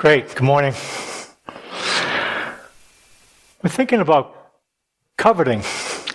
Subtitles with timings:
[0.00, 0.34] Great.
[0.34, 0.72] Good morning.
[3.62, 4.54] We're thinking about
[5.18, 5.62] coveting,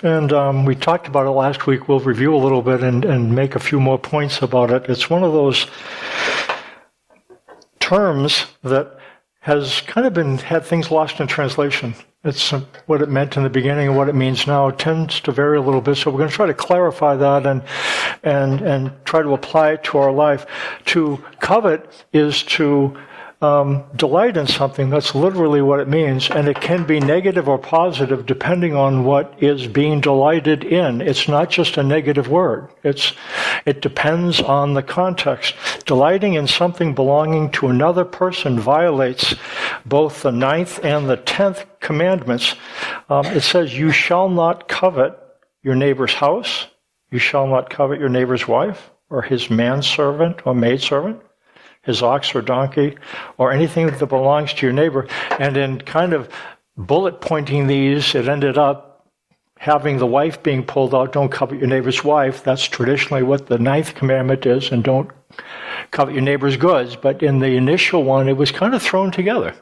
[0.01, 1.87] and um, we talked about it last week.
[1.87, 4.89] We'll review a little bit and, and make a few more points about it.
[4.89, 5.67] It's one of those
[7.79, 8.97] terms that
[9.41, 11.93] has kind of been had things lost in translation.
[12.23, 12.49] It's
[12.87, 15.59] what it meant in the beginning and what it means now it tends to vary
[15.59, 15.97] a little bit.
[15.97, 17.61] So we're going to try to clarify that and
[18.23, 20.47] and and try to apply it to our life.
[20.85, 22.97] To covet is to
[23.41, 24.89] um, delight in something.
[24.89, 29.33] That's literally what it means, and it can be negative or positive depending on what
[29.43, 31.01] is being delighted in.
[31.01, 32.69] It's not just a negative word.
[32.83, 33.13] It's
[33.65, 35.55] it depends on the context.
[35.85, 39.35] Delighting in something belonging to another person violates
[39.85, 42.55] both the ninth and the tenth commandments.
[43.09, 45.17] Um, it says, "You shall not covet
[45.61, 46.67] your neighbor's house.
[47.11, 51.21] You shall not covet your neighbor's wife." Or his manservant or maidservant,
[51.85, 52.97] his ox or donkey,
[53.37, 55.07] or anything that belongs to your neighbor.
[55.39, 56.29] And in kind of
[56.77, 59.07] bullet pointing these, it ended up
[59.57, 61.13] having the wife being pulled out.
[61.13, 62.43] Don't covet your neighbor's wife.
[62.43, 65.09] That's traditionally what the ninth commandment is, and don't
[65.91, 66.95] covet your neighbor's goods.
[66.95, 69.55] But in the initial one, it was kind of thrown together.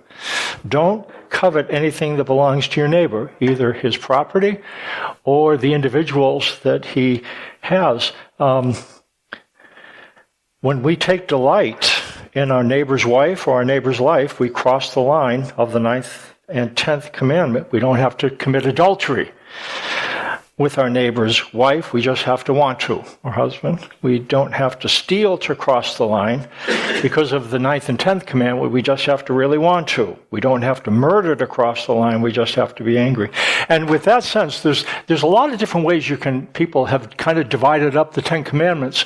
[0.67, 4.59] Don't covet anything that belongs to your neighbor, either his property
[5.23, 7.23] or the individuals that he
[7.61, 8.11] has.
[8.39, 8.75] Um,
[10.61, 11.91] when we take delight
[12.33, 16.33] in our neighbor's wife or our neighbor's life, we cross the line of the ninth
[16.49, 17.71] and tenth commandment.
[17.71, 19.31] We don't have to commit adultery
[20.57, 21.93] with our neighbor's wife.
[21.93, 23.87] We just have to want to, or husband.
[24.03, 26.47] We don't have to steal to cross the line
[27.01, 28.71] because of the ninth and tenth commandment.
[28.71, 30.17] We just have to really want to.
[30.29, 32.21] We don't have to murder to cross the line.
[32.21, 33.31] We just have to be angry.
[33.67, 36.45] And with that sense, there's there's a lot of different ways you can.
[36.47, 39.05] People have kind of divided up the Ten Commandments.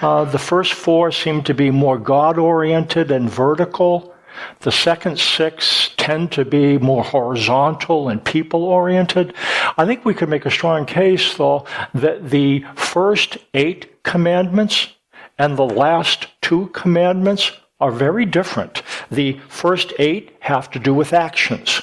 [0.00, 4.14] Uh, the first four seem to be more God oriented and vertical.
[4.60, 9.34] The second six tend to be more horizontal and people oriented.
[9.76, 14.88] I think we could make a strong case, though, that the first eight commandments
[15.38, 18.82] and the last two commandments are very different.
[19.10, 21.82] The first eight have to do with actions.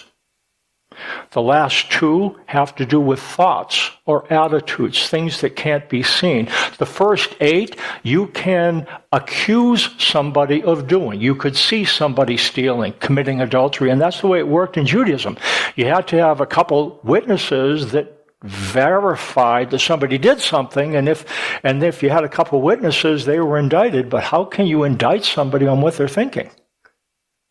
[1.32, 6.50] The last two have to do with thoughts or attitudes, things that can't be seen.
[6.78, 11.22] The first eight, you can accuse somebody of doing.
[11.22, 15.38] You could see somebody stealing, committing adultery, and that's the way it worked in Judaism.
[15.76, 18.12] You had to have a couple witnesses that
[18.44, 21.26] verified that somebody did something, and if
[21.64, 24.10] and if you had a couple witnesses, they were indicted.
[24.10, 26.50] But how can you indict somebody on what they're thinking?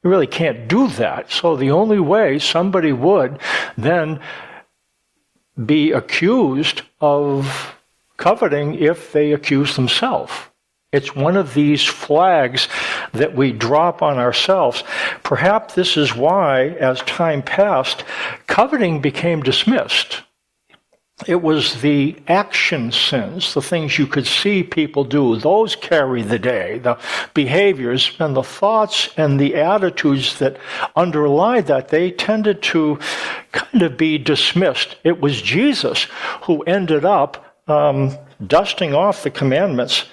[0.04, 1.32] You really can't do that.
[1.32, 3.38] So the only way somebody would
[3.76, 4.20] then
[5.64, 7.74] be accused of
[8.18, 10.32] coveting if they accuse themselves.
[10.92, 12.68] It's one of these flags
[13.12, 14.84] that we drop on ourselves.
[15.22, 18.04] Perhaps this is why, as time passed,
[18.46, 20.22] coveting became dismissed.
[21.28, 26.40] It was the action sins, the things you could see people do, those carry the
[26.40, 26.78] day.
[26.78, 26.98] The
[27.34, 30.56] behaviors and the thoughts and the attitudes that
[30.96, 32.98] underlie that, they tended to
[33.52, 34.96] kind of be dismissed.
[35.04, 36.08] It was Jesus
[36.42, 40.06] who ended up um, dusting off the commandments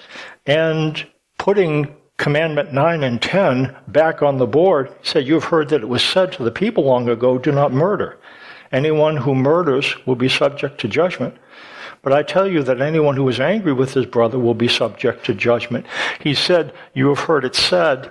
[0.46, 1.04] and
[1.36, 4.94] putting commandment 9 and 10 back on the board.
[5.00, 7.72] He said, You've heard that it was said to the people long ago, do not
[7.72, 8.20] murder.
[8.72, 11.36] Anyone who murders will be subject to judgment.
[12.02, 15.24] But I tell you that anyone who is angry with his brother will be subject
[15.26, 15.86] to judgment.
[16.20, 18.10] He said, You have heard it said,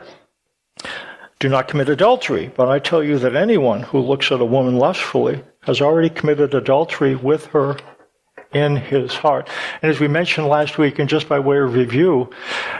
[1.42, 2.52] do not commit adultery.
[2.56, 6.54] But I tell you that anyone who looks at a woman lustfully has already committed
[6.54, 7.78] adultery with her
[8.54, 9.50] in his heart.
[9.82, 12.30] And as we mentioned last week, and just by way of review,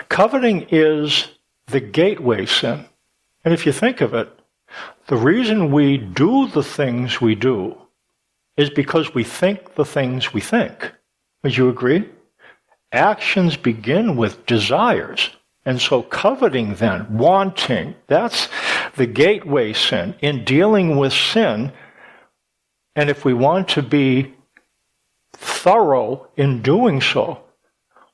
[0.10, 1.28] coveting is
[1.68, 2.86] the gateway sin.
[3.44, 4.30] And if you think of it,
[5.08, 7.78] the reason we do the things we do
[8.58, 10.92] is because we think the things we think.
[11.44, 12.08] Would you agree?
[12.92, 15.32] Actions begin with desires.
[15.66, 18.50] And so coveting then, wanting, that's
[18.96, 20.16] the gateway sin.
[20.22, 21.72] In dealing with sin,
[22.96, 24.34] and if we want to be
[25.34, 27.44] thorough in doing so,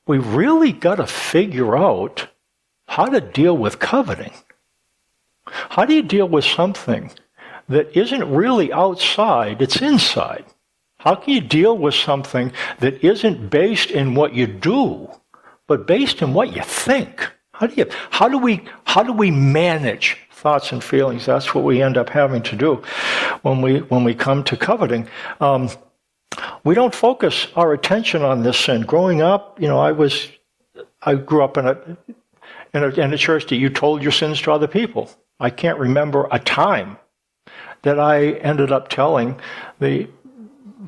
[0.05, 2.27] we really got to figure out
[2.87, 4.33] how to deal with coveting.
[5.51, 7.11] How do you deal with something
[7.69, 10.45] that isn't really outside, it's inside?
[10.99, 15.09] How can you deal with something that isn't based in what you do,
[15.67, 17.31] but based in what you think?
[17.53, 21.25] How do you how do we how do we manage thoughts and feelings?
[21.25, 22.83] That's what we end up having to do
[23.41, 25.07] when we when we come to coveting.
[25.39, 25.69] Um,
[26.63, 28.81] we don't focus our attention on this sin.
[28.81, 30.29] Growing up, you know, I was
[31.01, 31.97] I grew up in a
[32.73, 35.09] in a, in a church that you told your sins to other people.
[35.39, 36.97] I can't remember a time
[37.83, 39.39] that I ended up telling
[39.79, 40.07] the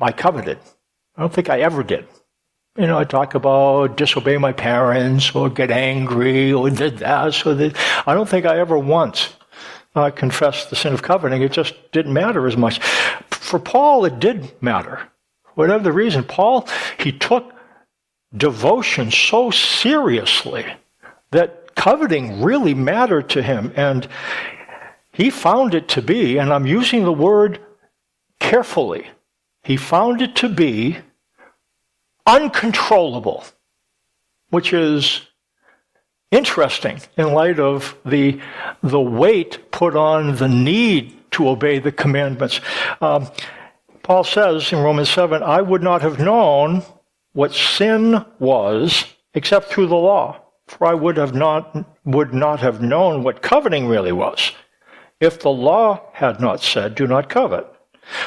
[0.00, 0.58] I coveted.
[1.16, 2.06] I don't think I ever did.
[2.76, 7.46] You know, I talk about disobey my parents or get angry or did that.
[7.46, 7.76] or that.
[8.06, 9.34] I don't think I ever once
[9.94, 11.42] uh, confessed the sin of coveting.
[11.42, 12.80] It just didn't matter as much.
[13.30, 15.08] For Paul, it did matter.
[15.54, 16.68] Whatever the reason, Paul,
[16.98, 17.52] he took
[18.36, 20.64] devotion so seriously
[21.32, 23.72] that coveting really mattered to him.
[23.76, 24.08] And
[25.12, 27.60] he found it to be, and I'm using the word
[28.38, 29.08] carefully,
[29.62, 30.98] he found it to be
[32.26, 33.44] uncontrollable,
[34.50, 35.22] which is
[36.30, 38.40] interesting in light of the,
[38.82, 42.60] the weight put on the need to obey the commandments.
[43.00, 43.28] Um,
[44.02, 46.82] Paul says in Romans 7 I would not have known
[47.32, 50.40] what sin was except through the law,
[50.70, 54.52] for I would, have not, would not have known what coveting really was
[55.18, 57.66] if the law had not said, Do not covet.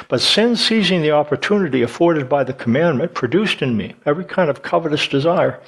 [0.09, 4.61] But sin, seizing the opportunity afforded by the commandment, produced in me every kind of
[4.61, 5.61] covetous desire.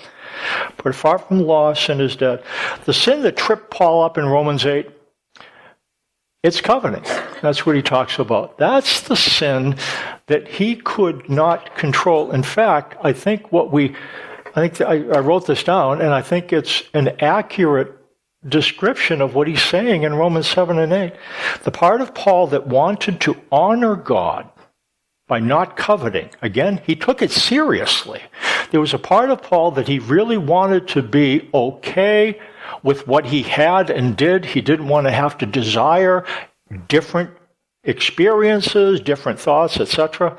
[0.83, 2.43] But far from law, sin is dead.
[2.83, 4.89] The sin that tripped Paul up in Romans 8,
[6.43, 7.03] it's coveting.
[7.41, 8.57] That's what he talks about.
[8.57, 9.77] That's the sin
[10.27, 12.31] that he could not control.
[12.31, 13.95] In fact, I think what we,
[14.55, 17.91] I think I, I wrote this down, and I think it's an accurate
[18.47, 21.13] description of what he's saying in Romans 7 and 8.
[21.63, 24.49] The part of Paul that wanted to honor God
[25.27, 28.21] by not coveting, again, he took it seriously.
[28.71, 32.39] There was a part of Paul that he really wanted to be okay
[32.81, 34.45] with what he had and did.
[34.45, 36.25] He didn't want to have to desire
[36.87, 37.31] different
[37.85, 40.37] experiences, different thoughts, etc.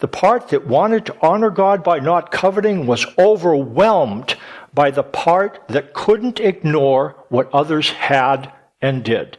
[0.00, 4.36] The part that wanted to honor God by not coveting was overwhelmed
[4.74, 9.38] by the part that couldn't ignore what others had and did.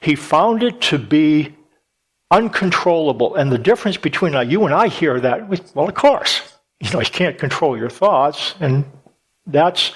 [0.00, 1.54] He found it to be
[2.30, 3.34] uncontrollable.
[3.34, 6.40] And the difference between you and I hear that, well, of course,
[6.80, 8.84] you know, you can't control your thoughts, and
[9.46, 9.92] that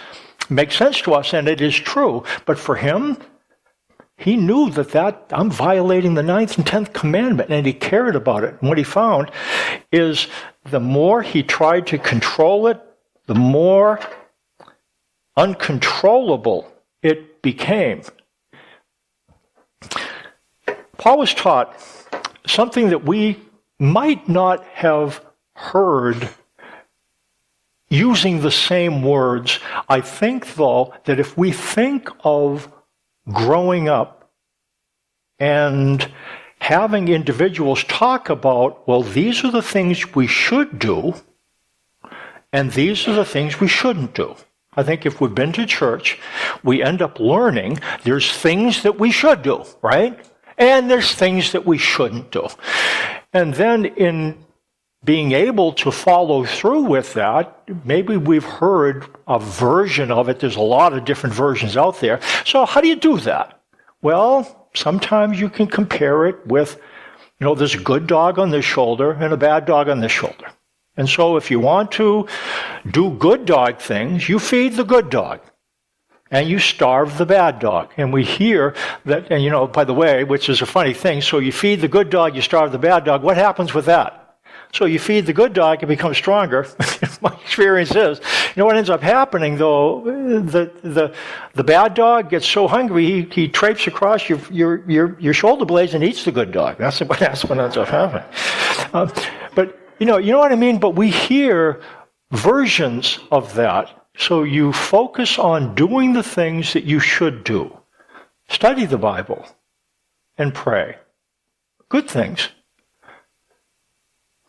[0.48, 2.24] makes sense to us, and it is true.
[2.46, 3.18] But for him,
[4.18, 8.42] he knew that that I'm violating the ninth and tenth commandment, and he cared about
[8.42, 8.56] it.
[8.60, 9.30] And what he found
[9.92, 10.26] is
[10.64, 12.80] the more he tried to control it,
[13.26, 14.00] the more
[15.36, 16.70] uncontrollable
[17.00, 18.02] it became.
[20.96, 21.80] Paul was taught
[22.44, 23.40] something that we
[23.78, 25.24] might not have
[25.54, 26.28] heard
[27.88, 29.60] using the same words.
[29.88, 32.72] I think, though, that if we think of
[33.32, 34.30] growing up
[35.38, 36.10] and
[36.60, 41.14] having individuals talk about, well, these are the things we should do,
[42.52, 44.34] and these are the things we shouldn't do.
[44.76, 46.18] I think if we've been to church,
[46.62, 50.18] we end up learning there's things that we should do, right?
[50.56, 52.48] And there's things that we shouldn't do.
[53.32, 54.38] And then in
[55.04, 60.40] being able to follow through with that, maybe we've heard a version of it.
[60.40, 62.20] There's a lot of different versions out there.
[62.44, 63.60] So how do you do that?
[64.02, 66.80] Well, sometimes you can compare it with,
[67.38, 70.12] you know, there's a good dog on this shoulder and a bad dog on this
[70.12, 70.46] shoulder.
[70.96, 72.26] And so if you want to
[72.90, 75.40] do good dog things, you feed the good dog
[76.30, 77.92] and you starve the bad dog.
[77.96, 78.74] And we hear
[79.04, 81.80] that, and you know, by the way, which is a funny thing, so you feed
[81.80, 83.22] the good dog, you starve the bad dog.
[83.22, 84.27] What happens with that?
[84.72, 86.66] So you feed the good dog, it becomes stronger.
[87.20, 90.02] My experience is, you know what ends up happening though?
[90.04, 91.14] The, the,
[91.54, 95.64] the bad dog gets so hungry, he, he traipses across your, your, your, your shoulder
[95.64, 96.76] blades and eats the good dog.
[96.78, 98.28] That's what, that's what ends up happening.
[98.92, 99.08] Uh,
[99.54, 100.78] but you know, you know what I mean?
[100.78, 101.80] But we hear
[102.30, 103.90] versions of that.
[104.16, 107.76] So you focus on doing the things that you should do.
[108.48, 109.46] Study the Bible
[110.36, 110.96] and pray.
[111.88, 112.48] Good things.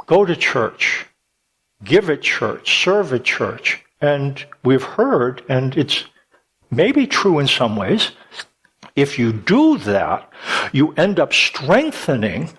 [0.10, 1.06] Go to church.
[1.84, 2.84] Give at church.
[2.84, 3.84] Serve at church.
[4.02, 6.06] And we've heard, and it's
[6.72, 8.12] maybe true in some ways,
[8.96, 10.28] if you do that,
[10.72, 12.50] you end up strengthening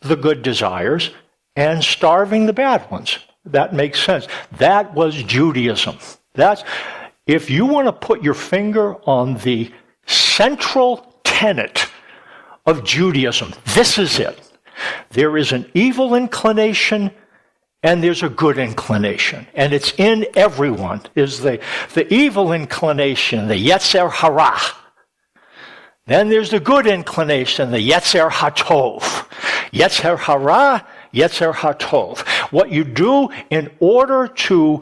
[0.00, 1.10] the good desires
[1.56, 3.18] and starving the bad ones.
[3.44, 4.26] That makes sense.
[4.52, 5.98] That was Judaism.
[6.32, 6.64] That's,
[7.26, 9.70] if you want to put your finger on the
[10.06, 11.86] central tenet
[12.64, 14.51] of Judaism, this is it.
[15.10, 17.10] There is an evil inclination
[17.82, 19.46] and there's a good inclination.
[19.54, 21.60] And it's in everyone, is the,
[21.94, 24.56] the evil inclination, the Yetzer Hara.
[26.06, 29.02] Then there's the good inclination, the Yetzer Hatov.
[29.72, 32.20] Yetzer Hara Yetzer Hatov.
[32.52, 34.80] What you do in order to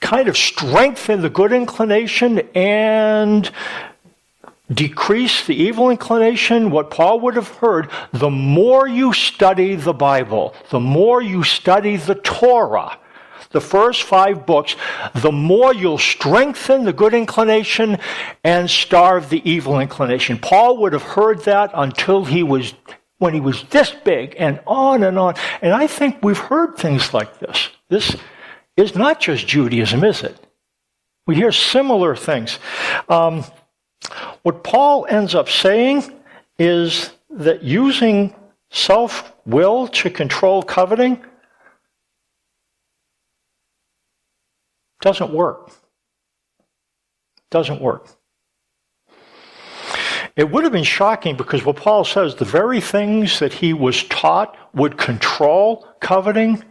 [0.00, 3.50] kind of strengthen the good inclination and
[4.72, 10.54] decrease the evil inclination, what Paul would have heard, the more you study the Bible,
[10.70, 12.98] the more you study the Torah,
[13.50, 14.74] the first five books,
[15.14, 17.98] the more you'll strengthen the good inclination
[18.42, 20.38] and starve the evil inclination.
[20.38, 22.74] Paul would have heard that until he was,
[23.18, 25.34] when he was this big and on and on.
[25.62, 27.68] And I think we've heard things like this.
[27.90, 28.16] This
[28.76, 30.36] is not just Judaism, is it?
[31.26, 32.58] We hear similar things.
[33.08, 33.44] Um,
[34.42, 36.04] what Paul ends up saying
[36.58, 38.34] is that using
[38.70, 41.22] self will to control coveting
[45.04, 45.70] Doesn't work.
[47.50, 48.08] Doesn't work.
[50.34, 54.04] It would have been shocking because what Paul says, the very things that he was
[54.04, 56.64] taught would control coveting,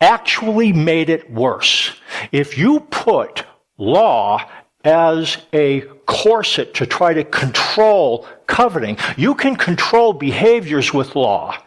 [0.00, 2.00] actually made it worse.
[2.32, 3.44] If you put
[3.76, 4.40] law
[4.86, 8.96] as a corset to try to control coveting.
[9.16, 11.58] You can control behaviors with law.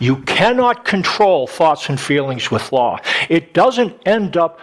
[0.00, 2.98] You cannot control thoughts and feelings with law.
[3.28, 4.58] It doesn't end up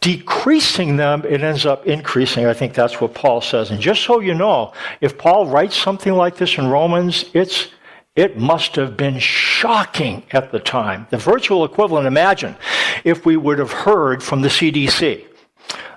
[0.00, 2.46] decreasing them, it ends up increasing.
[2.46, 3.70] I think that's what Paul says.
[3.70, 7.68] And just so you know, if Paul writes something like this in Romans, it's
[8.16, 11.06] it must have been shocking at the time.
[11.10, 12.56] The virtual equivalent, imagine
[13.04, 15.26] if we would have heard from the CDC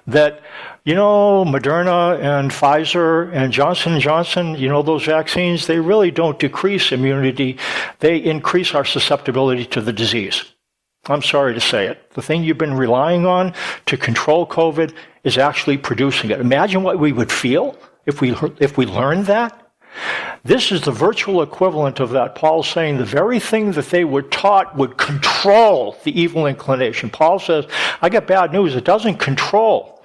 [0.07, 0.41] that
[0.85, 6.09] you know, Moderna and Pfizer and Johnson & Johnson, you know, those vaccines, they really
[6.09, 7.57] don't decrease immunity.
[7.99, 10.43] They increase our susceptibility to the disease.
[11.05, 12.11] I'm sorry to say it.
[12.13, 13.53] The thing you've been relying on
[13.85, 16.39] to control COVID is actually producing it.
[16.39, 19.68] Imagine what we would feel if we, if we learned that.
[20.43, 22.35] This is the virtual equivalent of that.
[22.35, 27.09] Paul saying the very thing that they were taught would control the evil inclination.
[27.09, 27.65] Paul says,
[28.01, 28.75] I got bad news.
[28.75, 29.99] It doesn't control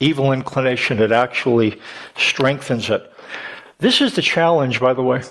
[0.00, 1.80] evil inclination, it actually
[2.16, 3.12] strengthens it.
[3.78, 5.22] This is the challenge, by the way.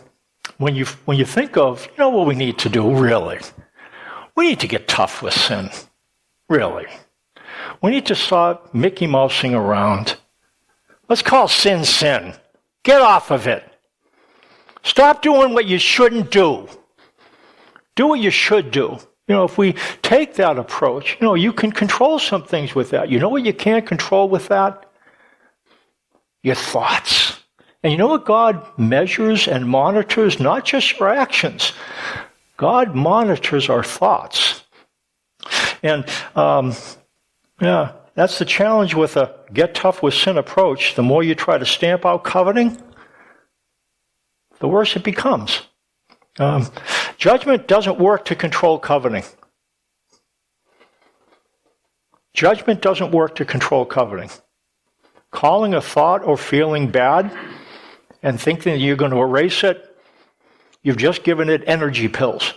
[0.57, 3.39] When you, when you think of, you know what we need to do, really?
[4.36, 5.69] We need to get tough with sin.
[6.50, 6.88] Really.
[7.81, 10.17] We need to stop Mickey Mousing around.
[11.10, 12.34] Let's call sin sin.
[12.88, 13.65] Get off of it.
[14.82, 16.70] Stop doing what you shouldn't do.
[17.98, 18.98] Do what you should do.
[19.27, 22.91] You know, if we take that approach, you know, you can control some things with
[22.91, 23.10] that.
[23.10, 24.89] You know what you can't control with that?
[26.44, 27.44] Your thoughts.
[27.84, 30.39] And you know what God measures and monitors?
[30.39, 31.74] Not just your actions.
[32.56, 34.63] God monitors our thoughts.
[35.84, 36.06] And,
[36.38, 36.74] um,
[37.60, 40.95] yeah, that's the challenge with a get tough with sin approach.
[40.95, 42.75] The more you try to stamp out coveting,
[44.57, 45.62] the worse it becomes.
[46.39, 46.67] Um,
[47.19, 49.24] judgment doesn't work to control coveting.
[52.33, 54.31] Judgment doesn't work to control coveting.
[55.29, 57.31] Calling a thought or feeling bad
[58.24, 59.95] and thinking you're going to erase it,
[60.81, 62.55] you've just given it energy pills.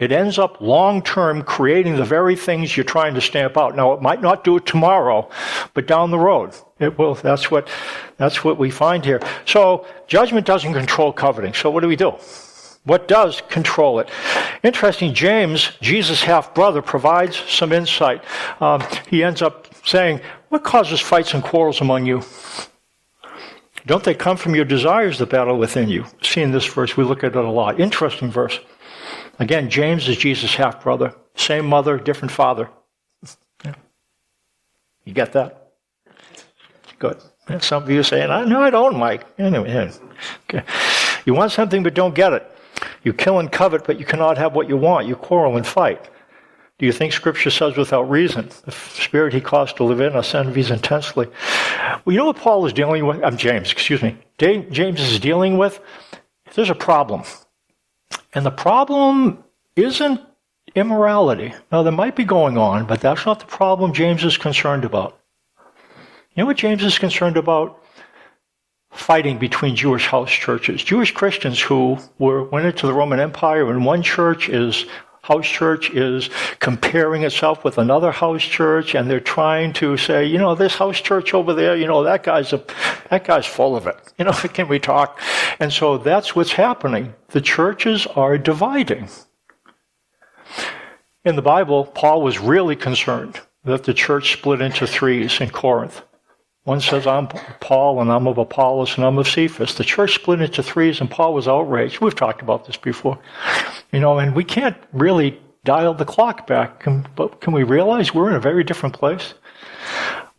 [0.00, 3.76] It ends up long term creating the very things you're trying to stamp out.
[3.76, 5.28] Now, it might not do it tomorrow,
[5.74, 7.14] but down the road, it will.
[7.14, 7.68] That's what,
[8.16, 9.20] that's what we find here.
[9.44, 11.52] So, judgment doesn't control coveting.
[11.52, 12.14] So, what do we do?
[12.84, 14.08] What does control it?
[14.62, 18.24] Interesting, James, Jesus' half brother, provides some insight.
[18.60, 22.22] Um, he ends up saying, What causes fights and quarrels among you?
[23.86, 26.06] Don't they come from your desires that battle within you?
[26.22, 27.80] See in this verse, we look at it a lot.
[27.80, 28.58] Interesting verse.
[29.40, 31.14] Again, James is Jesus' half brother.
[31.34, 32.68] Same mother, different father.
[35.04, 35.72] You get that?
[36.98, 37.22] Good.
[37.60, 39.26] Some of you are saying, No, I don't, Mike.
[39.38, 39.90] Anyway,
[40.44, 40.64] okay.
[41.24, 42.48] You want something but don't get it.
[43.02, 45.08] You kill and covet, but you cannot have what you want.
[45.08, 46.10] You quarrel and fight.
[46.78, 48.50] Do you think Scripture says without reason?
[48.64, 51.26] The spirit he caused to live in us envies intensely.
[52.04, 53.22] Well, you know what Paul is dealing with?
[53.24, 54.16] I'm James, excuse me.
[54.38, 55.80] James is dealing with?
[56.54, 57.24] There's a problem.
[58.32, 59.44] And the problem
[59.76, 60.20] isn't
[60.74, 61.52] immorality.
[61.72, 65.18] Now, there might be going on, but that's not the problem James is concerned about.
[66.34, 67.80] You know what James is concerned about?
[68.90, 70.82] fighting between Jewish house churches.
[70.82, 74.86] Jewish Christians who were went into the Roman Empire, and one church is
[75.22, 80.38] house church is comparing itself with another house church, and they're trying to say, you
[80.38, 82.64] know, this house church over there, you know, that guy's a
[83.10, 83.96] that guy's full of it.
[84.18, 85.18] You know, can we talk?
[85.60, 87.14] And so that's what's happening.
[87.28, 89.08] The churches are dividing.
[91.24, 96.02] In the Bible, Paul was really concerned that the church split into threes in Corinth.
[96.70, 97.26] One says, I'm
[97.58, 99.74] Paul, and I'm of Apollos, and I'm of Cephas.
[99.74, 101.98] The church split into threes, and Paul was outraged.
[101.98, 103.18] We've talked about this before.
[103.90, 108.14] You know, and we can't really dial the clock back, can, but can we realize
[108.14, 109.34] we're in a very different place?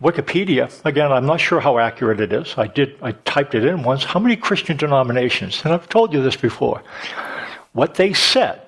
[0.02, 2.54] Wikipedia, again, I'm not sure how accurate it is.
[2.58, 4.06] I did, I typed it in once.
[4.06, 5.62] How many Christian denominations?
[5.66, 6.82] And I've told you this before.
[7.74, 8.62] What they said,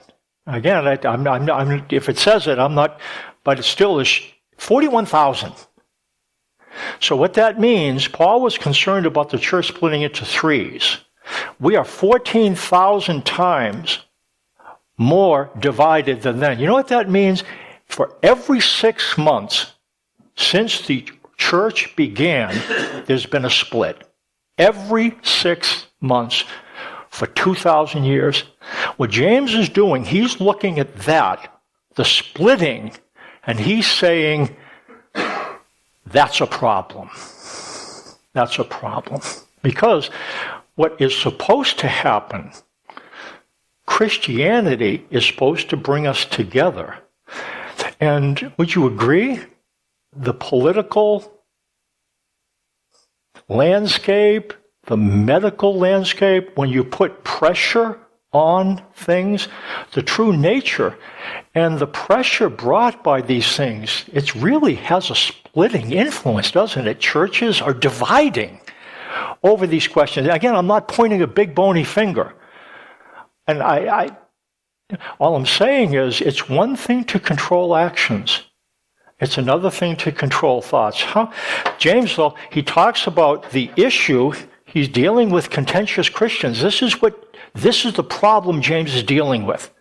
[0.48, 3.00] again, I, am I'm, I'm, if it says it, I'm not,
[3.46, 4.20] but it still is
[4.58, 5.54] 41,000.
[7.00, 10.98] So what that means, Paul was concerned about the church splitting into threes.
[11.60, 14.00] We are 14,000 times
[14.98, 16.60] more divided than then.
[16.60, 17.44] You know what that means?
[17.86, 19.74] For every six months
[20.36, 22.56] since the church began,
[23.06, 24.08] there's been a split.
[24.58, 26.44] Every six months
[27.10, 28.44] for 2,000 years.
[28.98, 31.62] What James is doing, he's looking at that,
[31.96, 32.92] the splitting,
[33.46, 34.56] and he's saying,
[36.06, 37.10] that's a problem.
[38.34, 39.22] That's a problem.
[39.62, 40.10] Because
[40.76, 42.52] what is supposed to happen,
[43.86, 46.98] Christianity is supposed to bring us together.
[48.00, 49.40] And would you agree?
[50.16, 51.32] The political
[53.48, 54.54] landscape,
[54.86, 58.00] the medical landscape, when you put pressure
[58.34, 59.48] on things,
[59.94, 60.98] the true nature
[61.56, 67.00] and the pressure brought by these things, it really has a splitting influence, doesn't it?
[67.00, 68.60] Churches are dividing
[69.44, 70.28] over these questions.
[70.28, 72.34] Again, I'm not pointing a big bony finger.
[73.48, 74.18] And I, I
[75.20, 78.44] all I'm saying is it's one thing to control actions.
[79.20, 81.02] It's another thing to control thoughts.
[81.02, 81.32] How,
[81.78, 84.34] James, though, he talks about the issue.
[84.74, 86.60] He's dealing with contentious Christians.
[86.60, 89.72] This is what, this is the problem James is dealing with.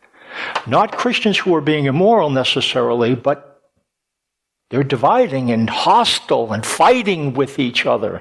[0.66, 3.62] Not Christians who are being immoral necessarily, but
[4.68, 8.20] they're dividing and hostile and fighting with each other.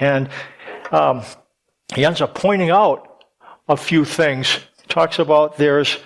[0.00, 0.30] And
[0.90, 1.22] um,
[1.94, 3.24] he ends up pointing out
[3.68, 4.56] a few things.
[4.82, 5.98] He talks about there's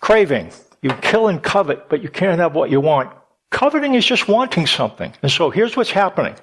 [0.00, 0.50] craving.
[0.82, 3.12] You kill and covet, but you can't have what you want.
[3.50, 5.12] Coveting is just wanting something.
[5.22, 6.34] And so here's what's happening.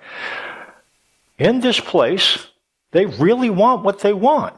[1.38, 2.48] In this place,
[2.94, 4.56] they really want what they want.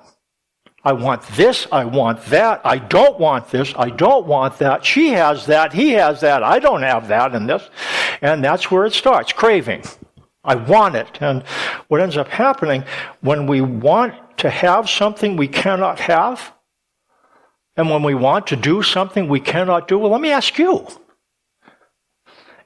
[0.83, 4.85] I want this, I want that, I don't want this, I don't want that.
[4.85, 7.67] She has that, he has that, I don't have that and this.
[8.21, 9.83] And that's where it starts, craving.
[10.43, 11.17] I want it.
[11.21, 11.41] And
[11.87, 12.83] what ends up happening
[13.21, 16.53] when we want to have something we cannot have,
[17.75, 20.87] and when we want to do something we cannot do, well, let me ask you.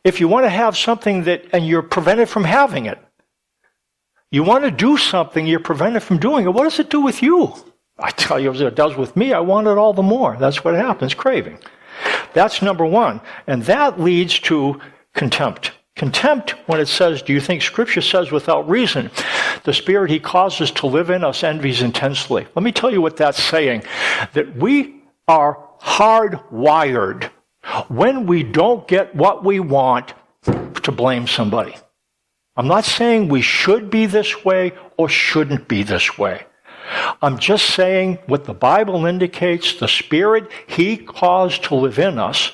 [0.04, 3.00] If you want to have something that, and you're prevented from having it,
[4.32, 7.22] you want to do something, you're prevented from doing it, what does it do with
[7.22, 7.54] you?
[7.98, 10.38] I tell you, it does with me, I want it all the more.
[10.38, 11.60] That's what happens, craving.
[12.34, 13.22] That's number one.
[13.48, 14.80] And that leads to
[15.14, 15.72] contempt.
[15.96, 19.12] Contempt, when it says, Do you think Scripture says without reason,
[19.66, 22.48] the Spirit He causes to live in us envies intensely?
[22.56, 23.84] Let me tell you what that's saying.
[24.34, 27.26] That we are hardwired
[27.90, 30.14] when we don't get what we want
[30.46, 31.76] to blame somebody.
[32.60, 36.46] I'm not saying we should be this way or shouldn't be this way.
[37.22, 42.52] I'm just saying what the Bible indicates the Spirit He caused to live in us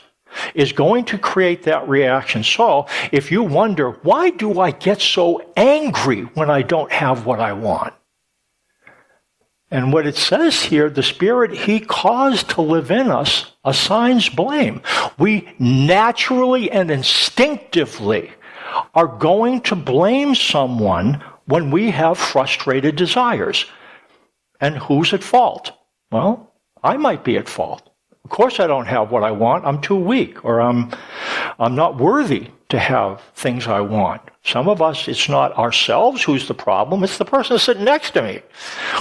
[0.53, 2.43] is going to create that reaction.
[2.43, 7.39] So if you wonder, why do I get so angry when I don't have what
[7.39, 7.95] I want?
[9.71, 14.83] And what it says here, the Spirit He caused to live in us assigns blame.
[15.17, 18.31] We naturally and instinctively
[18.93, 23.65] are going to blame someone when we have frustrated desires.
[24.59, 25.71] And who's at fault?
[26.11, 26.51] Well,
[26.83, 27.89] I might be at fault.
[28.23, 29.65] Of course I don't have what I want.
[29.65, 30.91] I'm too weak or I'm,
[31.59, 34.21] I'm not worthy to have things I want.
[34.43, 37.03] Some of us, it's not ourselves who's the problem.
[37.03, 38.41] It's the person sitting next to me.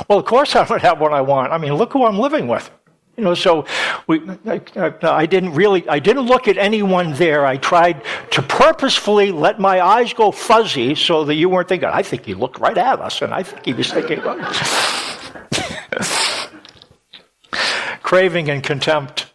[0.08, 1.52] Well, of course I don't have what I want.
[1.52, 2.70] I mean, look who I'm living with.
[3.16, 3.64] You know, so
[4.08, 7.46] we, I, uh, I, didn't really, I didn't look at anyone there.
[7.46, 12.02] I tried to purposefully let my eyes go fuzzy so that you weren't thinking, I
[12.02, 14.20] think he looked right at us, and I think he was thinking,
[18.02, 19.32] craving and contempt.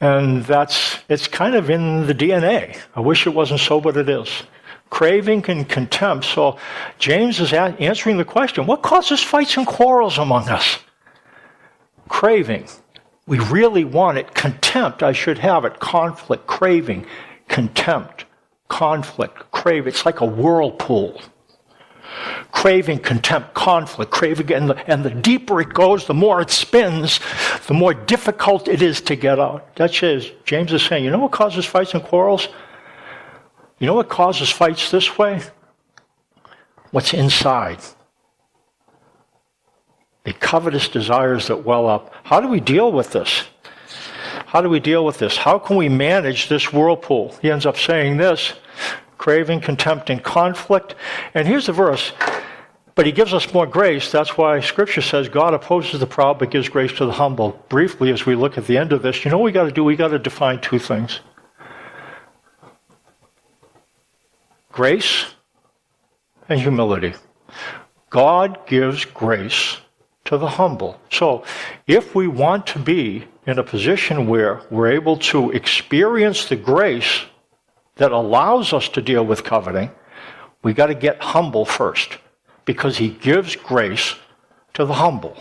[0.00, 2.78] And that's, it's kind of in the DNA.
[2.94, 4.42] I wish it wasn't so, but it is.
[4.90, 6.26] Craving and contempt.
[6.26, 6.58] So
[6.98, 10.78] James is answering the question what causes fights and quarrels among us?
[12.08, 12.66] Craving.
[13.30, 14.34] We really want it.
[14.34, 15.78] Contempt, I should have it.
[15.78, 17.06] Conflict, craving,
[17.46, 18.24] contempt,
[18.66, 19.86] conflict, crave.
[19.86, 21.22] It's like a whirlpool
[22.50, 27.20] craving, contempt, conflict, craving, and the, and the deeper it goes, the more it spins,
[27.68, 29.76] the more difficult it is to get out.
[29.76, 29.96] That's
[30.44, 32.48] James is saying, you know what causes fights and quarrels?
[33.78, 35.40] You know what causes fights this way?
[36.90, 37.78] What's inside.
[40.24, 42.14] The covetous desires that well up.
[42.24, 43.44] How do we deal with this?
[44.46, 45.36] How do we deal with this?
[45.36, 47.36] How can we manage this whirlpool?
[47.40, 48.54] He ends up saying this
[49.16, 50.94] craving, contempt, and conflict.
[51.34, 52.12] And here's the verse.
[52.94, 54.10] But he gives us more grace.
[54.10, 57.62] That's why Scripture says God opposes the proud but gives grace to the humble.
[57.68, 59.70] Briefly, as we look at the end of this, you know what we got to
[59.70, 59.84] do?
[59.84, 61.20] We got to define two things
[64.72, 65.26] grace
[66.48, 67.14] and humility.
[68.08, 69.76] God gives grace
[70.30, 70.96] to the humble.
[71.10, 71.42] So,
[71.88, 77.22] if we want to be in a position where we're able to experience the grace
[77.96, 79.90] that allows us to deal with coveting,
[80.62, 82.18] we got to get humble first
[82.64, 84.14] because he gives grace
[84.74, 85.36] to the humble.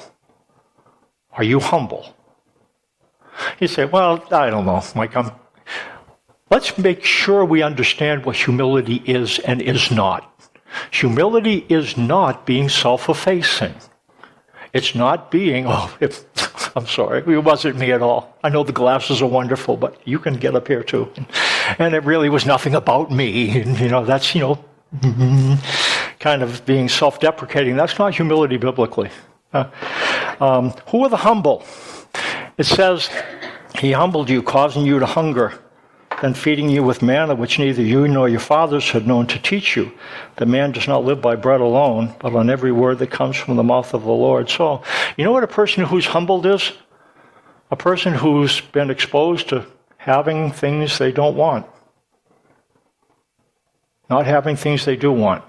[1.34, 2.16] Are you humble?
[3.60, 5.16] You say, well, I don't know, Mike.
[5.16, 5.30] I'm...
[6.50, 10.52] Let's make sure we understand what humility is and is not.
[10.90, 13.76] Humility is not being self effacing.
[14.74, 16.26] It's not being, oh, if,
[16.76, 18.38] I'm sorry, it wasn't me at all.
[18.44, 21.12] I know the glasses are wonderful, but you can get up here too.
[21.80, 23.62] And it really was nothing about me.
[23.62, 24.64] And, you know, that's, you know,
[26.20, 27.76] kind of being self deprecating.
[27.76, 29.10] That's not humility biblically.
[29.54, 29.70] Uh,
[30.40, 31.64] um, who are the humble?
[32.58, 33.10] It says,
[33.80, 35.60] He humbled you, causing you to hunger,
[36.22, 39.76] then feeding you with manna which neither you nor your fathers had known to teach
[39.76, 39.92] you.
[40.38, 43.56] That man does not live by bread alone, but on every word that comes from
[43.56, 44.50] the mouth of the Lord.
[44.50, 44.84] So,
[45.18, 46.72] you know what a person who's humbled is?
[47.72, 49.66] A person who's been exposed to
[49.98, 51.66] having things they don't want,
[54.10, 55.44] not having things they do want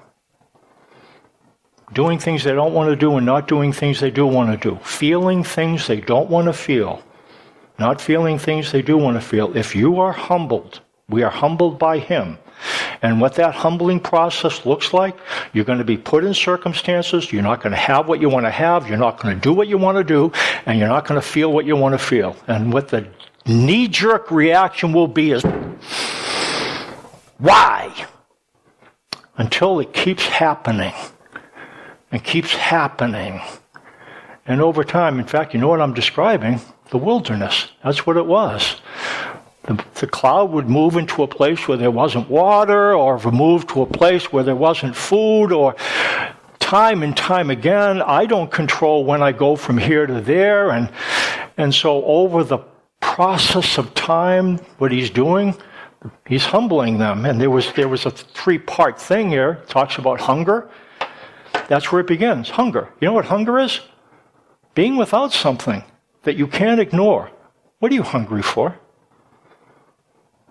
[1.92, 4.70] doing things they don't want to do and not doing things they do want to
[4.70, 7.02] do, feeling things they don't want to feel,
[7.80, 9.56] not feeling things they do want to feel.
[9.56, 12.38] If you are humbled, we are humbled by Him.
[13.00, 15.16] And what that humbling process looks like,
[15.54, 18.44] you're going to be put in circumstances, you're not going to have what you want
[18.44, 20.30] to have, you're not going to do what you want to do,
[20.66, 22.36] and you're not going to feel what you want to feel.
[22.46, 23.08] And what the
[23.46, 25.42] knee jerk reaction will be is,
[27.38, 28.06] why?
[29.38, 30.92] Until it keeps happening
[32.12, 33.40] and keeps happening.
[34.46, 36.60] And over time, in fact, you know what I'm describing?
[36.90, 37.68] The wilderness.
[37.84, 38.76] That's what it was.
[39.64, 43.82] The, the, cloud would move into a place where there wasn't water, or move to
[43.82, 45.76] a place where there wasn't food, or
[46.58, 50.70] time and time again, I don't control when I go from here to there.
[50.70, 50.90] And,
[51.56, 52.58] and so, over the
[53.00, 55.54] process of time, what he's doing,
[56.26, 57.26] he's humbling them.
[57.26, 59.60] And there was, there was a three part thing here.
[59.62, 60.70] It talks about hunger,
[61.68, 62.88] that's where it begins hunger.
[63.00, 63.80] You know what hunger is?
[64.74, 65.84] Being without something
[66.22, 67.30] that you can't ignore.
[67.78, 68.78] What are you hungry for?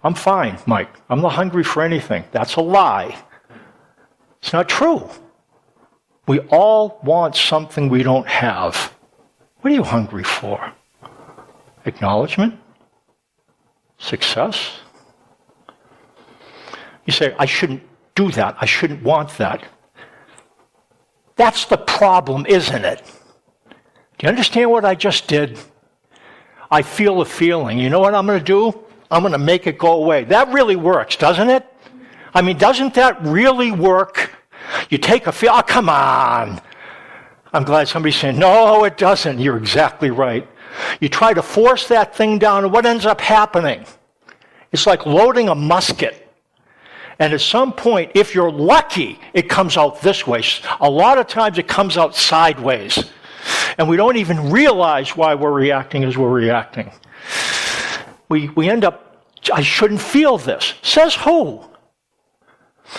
[0.03, 0.89] I'm fine, Mike.
[1.09, 2.23] I'm not hungry for anything.
[2.31, 3.15] That's a lie.
[4.41, 5.09] It's not true.
[6.27, 8.93] We all want something we don't have.
[9.61, 10.73] What are you hungry for?
[11.85, 12.59] Acknowledgement?
[13.97, 14.79] Success?
[17.05, 17.83] You say, I shouldn't
[18.15, 18.55] do that.
[18.61, 19.63] I shouldn't want that.
[21.35, 23.01] That's the problem, isn't it?
[24.19, 25.57] Do you understand what I just did?
[26.69, 27.79] I feel a feeling.
[27.79, 28.77] You know what I'm going to do?
[29.09, 30.25] I'm going to make it go away.
[30.25, 31.65] That really works, doesn't it?
[32.33, 34.31] I mean, doesn't that really work?
[34.89, 36.61] You take a feel, oh, come on.
[37.53, 39.39] I'm glad somebody's saying, no, it doesn't.
[39.39, 40.45] You're exactly right.
[40.99, 43.85] You try to force that thing down, and what ends up happening?
[44.73, 46.27] It's like loading a musket.
[47.19, 50.43] And at some point, if you're lucky, it comes out this way.
[50.81, 53.11] A lot of times it comes out sideways.
[53.77, 56.91] And we don't even realize why we're reacting as we're reacting.
[58.27, 60.73] We, we end up, I shouldn't feel this.
[60.81, 61.63] Says who?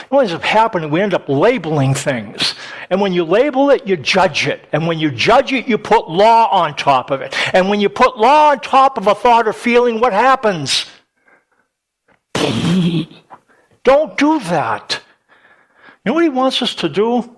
[0.08, 2.54] What ends up happening, we end up labeling things.
[2.90, 4.68] And when you label it, you judge it.
[4.72, 7.34] And when you judge it, you put law on top of it.
[7.54, 10.86] And when you put law on top of a thought or feeling, what happens?
[13.84, 15.02] Don't do that.
[16.04, 17.36] You know what he wants us to do?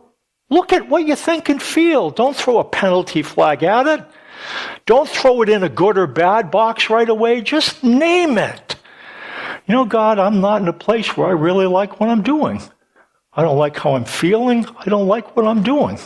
[0.53, 2.11] Look at what you think and feel.
[2.11, 4.05] Don't throw a penalty flag at it.
[4.85, 7.41] Don't throw it in a good or bad box right away.
[7.41, 8.77] Just name it.
[9.67, 12.61] You know, God, I'm not in a place where I really like what I'm doing.
[13.33, 14.67] I don't like how I'm feeling.
[14.79, 15.99] I don't like what I'm doing.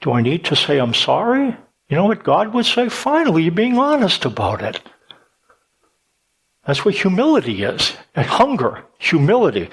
[0.00, 1.56] Do I need to say I'm sorry?
[1.88, 2.88] You know what God would say?
[2.88, 4.80] Finally, you're being honest about it.
[6.64, 7.94] That's what humility is.
[8.14, 9.70] And hunger, humility.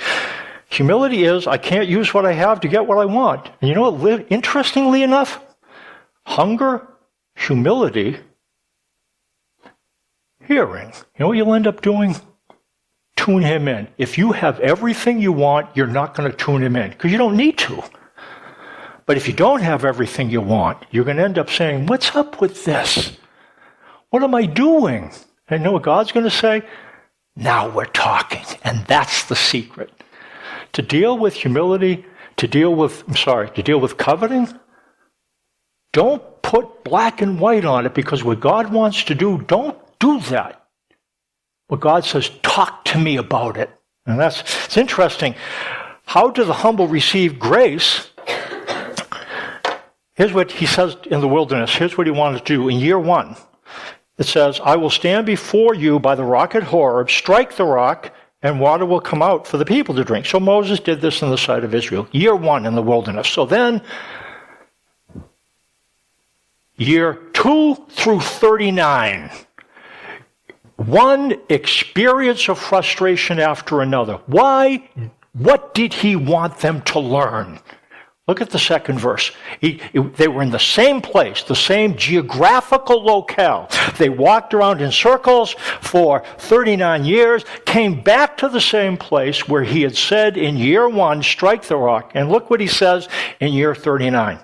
[0.70, 3.50] Humility is I can't use what I have to get what I want.
[3.60, 4.28] And you know what?
[4.30, 5.44] Interestingly enough,
[6.26, 6.88] hunger,
[7.36, 8.18] humility,
[10.46, 10.90] hearing.
[10.90, 12.16] You know what you'll end up doing?
[13.16, 13.88] Tune him in.
[13.98, 17.18] If you have everything you want, you're not going to tune him in because you
[17.18, 17.84] don't need to.
[19.06, 22.16] But if you don't have everything you want, you're going to end up saying, What's
[22.16, 23.18] up with this?
[24.12, 25.12] What am I doing?
[25.48, 26.62] And you know what God's going to say?
[27.36, 28.46] Now we're talking.
[28.64, 29.92] And that's the secret.
[30.74, 32.06] To deal with humility,
[32.38, 34.48] to deal with, I'm sorry, to deal with coveting,
[35.94, 40.20] don't put black and white on it because what God wants to do, don't do
[40.22, 40.66] that.
[41.68, 43.70] What God says, talk to me about it.
[44.06, 45.36] And that's, it's interesting.
[46.06, 48.10] How do the humble receive grace?
[50.16, 51.74] Here's what he says in the wilderness.
[51.76, 53.36] Here's what he wanted to do in year one.
[54.18, 58.14] It says, I will stand before you by the rock at Horeb, strike the rock,
[58.42, 60.26] and water will come out for the people to drink.
[60.26, 63.28] So Moses did this in the sight of Israel, year one in the wilderness.
[63.28, 63.82] So then,
[66.78, 69.30] year two through 39,
[70.78, 74.20] one experience of frustration after another.
[74.28, 74.90] Why?
[75.34, 77.60] What did he want them to learn?
[78.30, 79.32] Look at the second verse.
[79.60, 79.82] He,
[80.18, 83.68] they were in the same place, the same geographical locale.
[83.98, 89.64] They walked around in circles for 39 years, came back to the same place where
[89.64, 92.12] he had said in year one, strike the rock.
[92.14, 93.08] And look what he says
[93.40, 94.38] in year 39.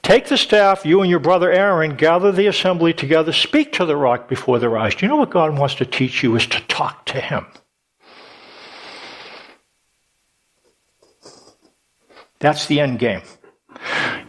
[0.00, 3.96] Take the staff, you and your brother Aaron, gather the assembly together, speak to the
[3.96, 4.94] rock before their eyes.
[4.94, 7.44] Do you know what God wants to teach you is to talk to him?
[12.40, 13.22] That's the end game.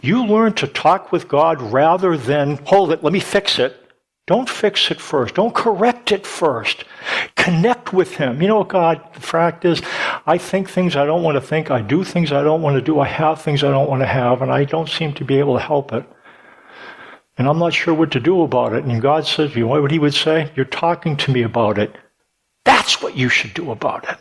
[0.00, 3.76] You learn to talk with God rather than, hold it, let me fix it.
[4.26, 5.34] Don't fix it first.
[5.34, 6.84] Don't correct it first.
[7.34, 8.40] Connect with Him.
[8.40, 9.82] You know what, God, the fact is,
[10.24, 11.70] I think things I don't want to think.
[11.70, 13.00] I do things I don't want to do.
[13.00, 15.56] I have things I don't want to have, and I don't seem to be able
[15.58, 16.04] to help it.
[17.38, 18.84] And I'm not sure what to do about it.
[18.84, 20.52] And God says, you know what He would say?
[20.54, 21.96] You're talking to me about it.
[22.64, 24.18] That's what you should do about it.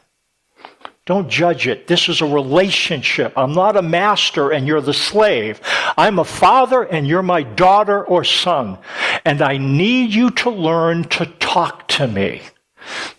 [1.10, 1.88] Don't judge it.
[1.88, 3.34] This is a relationship.
[3.36, 5.60] I'm not a master and you're the slave.
[5.98, 8.78] I'm a father and you're my daughter or son.
[9.26, 12.44] And I need you to learn to talk to me.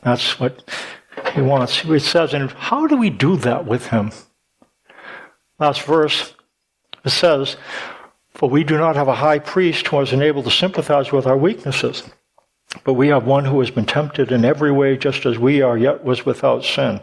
[0.02, 0.62] That's what
[1.34, 1.80] he wants.
[1.80, 4.12] He says, and how do we do that with him?
[5.58, 6.36] Last verse,
[7.04, 7.56] it says,
[8.34, 11.36] For we do not have a high priest who is unable to sympathize with our
[11.36, 12.04] weaknesses,
[12.84, 15.76] but we have one who has been tempted in every way just as we are,
[15.76, 17.00] yet was without sin.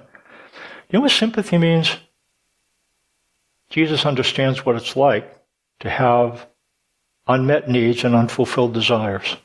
[0.90, 1.98] You know what sympathy means?
[3.70, 5.38] Jesus understands what it's like
[5.82, 6.48] to have
[7.28, 9.36] unmet needs and unfulfilled desires.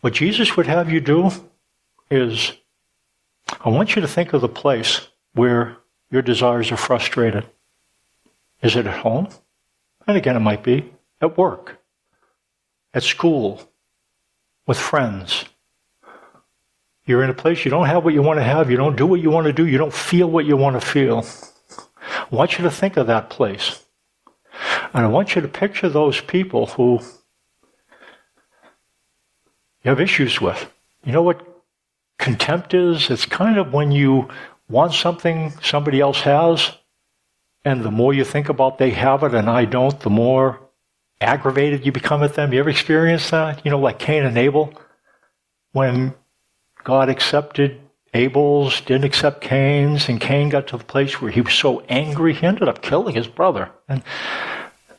[0.00, 1.30] What Jesus would have you do
[2.10, 2.52] is,
[3.64, 5.76] I want you to think of the place where
[6.10, 7.46] your desires are frustrated.
[8.62, 9.28] Is it at home?
[10.06, 11.80] And again, it might be at work,
[12.94, 13.68] at school,
[14.66, 15.44] with friends,
[17.04, 19.06] you're in a place you don't have what you want to have, you don't do
[19.06, 21.26] what you want to do, you don't feel what you want to feel.
[22.08, 23.84] I want you to think of that place.
[24.94, 27.00] And I want you to picture those people who
[29.82, 30.70] you have issues with.
[31.04, 31.46] You know what
[32.18, 33.10] contempt is?
[33.10, 34.28] It's kind of when you
[34.68, 36.76] want something somebody else has,
[37.64, 40.60] and the more you think about they have it and I don't, the more
[41.20, 42.52] aggravated you become at them.
[42.52, 43.64] You ever experienced that?
[43.64, 44.72] You know, like Cain and Abel?
[45.72, 46.14] When
[46.84, 47.80] God accepted
[48.14, 52.34] Abel's, didn't accept Cain's, and Cain got to the place where he was so angry
[52.34, 53.70] he ended up killing his brother.
[53.88, 54.02] And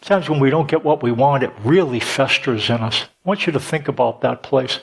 [0.02, 3.04] sometimes when we don't get what we want, it really festers in us.
[3.04, 4.80] I want you to think about that place.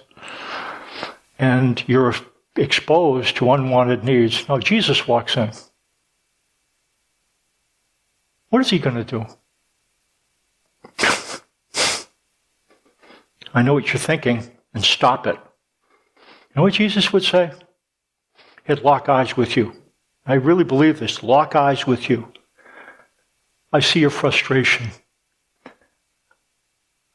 [1.38, 2.14] And you're
[2.54, 4.48] exposed to unwanted needs.
[4.48, 5.50] Now, Jesus walks in.
[8.50, 9.26] What is he going to do?
[13.54, 15.36] I know what you're thinking, and stop it.
[16.54, 17.52] Know what Jesus would say?
[18.66, 19.74] He'd lock eyes with you.
[20.26, 21.22] I really believe this.
[21.22, 22.32] Lock eyes with you.
[23.72, 24.88] I see your frustration.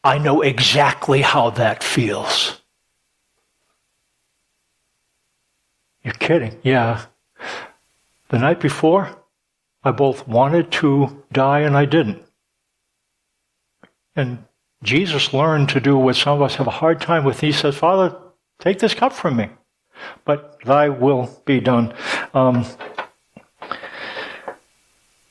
[0.03, 2.61] I know exactly how that feels.
[6.03, 6.59] You're kidding.
[6.63, 7.05] Yeah.
[8.29, 9.09] The night before,
[9.83, 12.23] I both wanted to die and I didn't.
[14.15, 14.45] And
[14.83, 17.39] Jesus learned to do what some of us have a hard time with.
[17.39, 18.15] He says, Father,
[18.59, 19.49] Take this cup from me,
[20.23, 21.93] but thy will be done.
[22.33, 22.65] Um,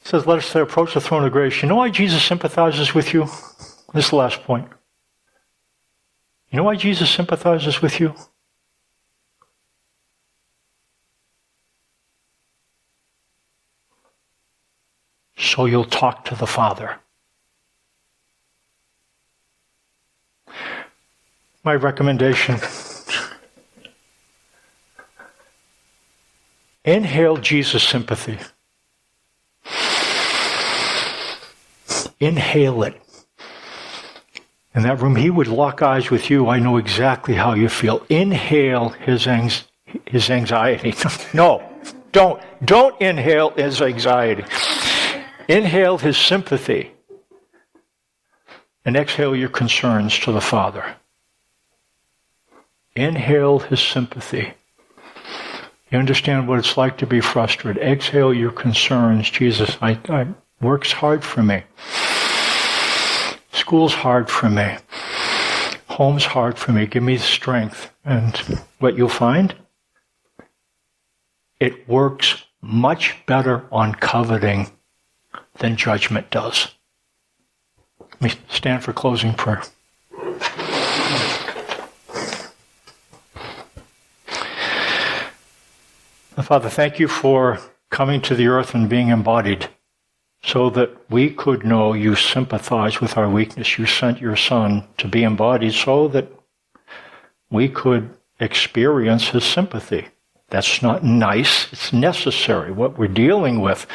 [0.02, 1.62] says, let us approach the throne of grace.
[1.62, 3.26] You know why Jesus sympathizes with you?
[3.92, 4.68] This last point.
[6.50, 8.14] You know why Jesus sympathizes with you?
[15.36, 16.98] So you'll talk to the Father.
[21.64, 22.58] My recommendation
[26.84, 28.38] Inhale Jesus' sympathy.
[32.20, 33.00] Inhale it.
[34.74, 36.48] in that room, he would lock eyes with you.
[36.48, 38.04] I know exactly how you feel.
[38.08, 39.50] Inhale his, ang-
[40.06, 40.94] his anxiety.
[41.34, 41.62] no,
[42.12, 42.42] don't.
[42.64, 44.44] Don't inhale his anxiety.
[45.48, 46.92] Inhale his sympathy.
[48.84, 50.96] And exhale your concerns to the Father.
[52.94, 54.54] Inhale his sympathy.
[55.90, 57.82] You understand what it's like to be frustrated.
[57.82, 59.30] Exhale your concerns.
[59.30, 60.26] Jesus, I, I
[60.60, 61.62] work's hard for me.
[63.52, 64.76] School's hard for me.
[65.88, 66.86] Home's hard for me.
[66.86, 67.90] Give me the strength.
[68.04, 68.36] And
[68.78, 69.54] what you'll find?
[71.60, 74.70] It works much better on coveting
[75.58, 76.74] than judgment does.
[78.00, 79.62] Let me stand for closing prayer.
[86.42, 89.68] Father, thank you for coming to the earth and being embodied
[90.42, 93.78] so that we could know you sympathize with our weakness.
[93.78, 96.28] You sent your Son to be embodied so that
[97.50, 100.08] we could experience his sympathy.
[100.48, 102.72] That's not nice, it's necessary.
[102.72, 103.86] What we're dealing with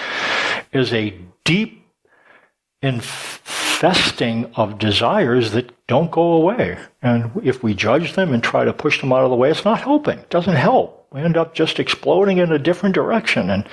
[0.71, 1.86] is a deep
[2.82, 6.78] infesting of desires that don't go away.
[7.02, 9.65] And if we judge them and try to push them out of the way, it's
[9.65, 10.19] not helping.
[10.19, 10.98] It doesn't help.
[11.11, 13.49] We end up just exploding in a different direction.
[13.49, 13.67] And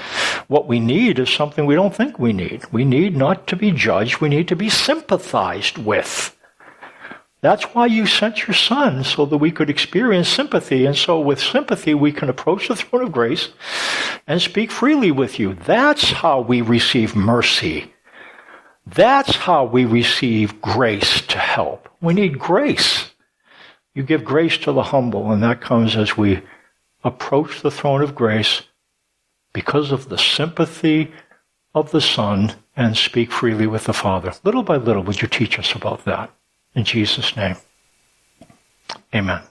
[0.49, 2.62] what we need is something we don't think we need.
[2.72, 6.35] We need not to be judged, we need to be sympathized with.
[7.42, 10.87] That's why you sent your son, so that we could experience sympathy.
[10.87, 13.51] And so, with sympathy, we can approach the throne of grace
[14.27, 15.55] and speak freely with you.
[15.55, 17.92] That's how we receive mercy.
[18.87, 21.88] That's how we receive grace to help.
[22.01, 23.11] We need grace.
[23.94, 26.42] You give grace to the humble, and that comes as we
[27.05, 28.63] approach the throne of grace
[29.53, 31.13] because of the sympathy
[31.75, 34.33] of the Son and speak freely with the Father.
[34.45, 36.31] Little by little, would you teach us about that?
[36.75, 37.57] In Jesus' name,
[39.15, 39.43] amen.